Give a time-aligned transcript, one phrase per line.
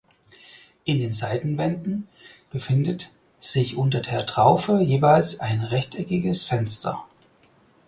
[0.83, 2.07] In den Seitenwänden
[2.49, 7.05] befindet sich unter der Traufe jeweils ein rechteckiges Fenster.